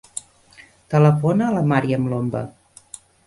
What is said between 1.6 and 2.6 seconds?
Màriam Lomba.